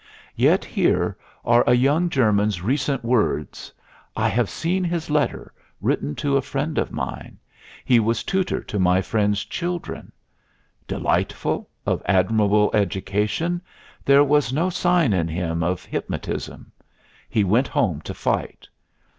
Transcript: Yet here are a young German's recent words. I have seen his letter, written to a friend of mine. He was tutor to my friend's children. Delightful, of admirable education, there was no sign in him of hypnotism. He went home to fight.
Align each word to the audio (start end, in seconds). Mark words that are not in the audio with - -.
Yet 0.35 0.65
here 0.65 1.15
are 1.45 1.63
a 1.67 1.75
young 1.75 2.09
German's 2.09 2.63
recent 2.63 3.03
words. 3.05 3.71
I 4.15 4.29
have 4.29 4.49
seen 4.49 4.83
his 4.83 5.11
letter, 5.11 5.53
written 5.79 6.15
to 6.15 6.37
a 6.37 6.41
friend 6.41 6.79
of 6.79 6.91
mine. 6.91 7.37
He 7.85 7.99
was 7.99 8.23
tutor 8.23 8.61
to 8.63 8.79
my 8.79 9.03
friend's 9.03 9.45
children. 9.45 10.11
Delightful, 10.87 11.69
of 11.85 12.01
admirable 12.07 12.71
education, 12.73 13.61
there 14.03 14.23
was 14.23 14.51
no 14.51 14.71
sign 14.71 15.13
in 15.13 15.27
him 15.27 15.61
of 15.61 15.85
hypnotism. 15.85 16.71
He 17.29 17.43
went 17.43 17.67
home 17.67 18.01
to 18.01 18.15
fight. 18.15 18.67